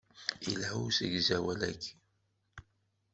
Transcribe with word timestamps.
Yelha 0.47 0.71
usegzawal-agi. 0.87 1.91